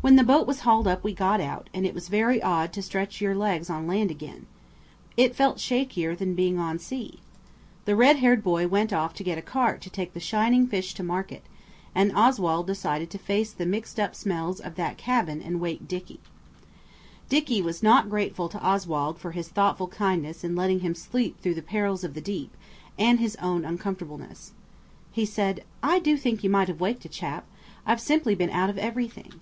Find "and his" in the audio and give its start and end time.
22.96-23.34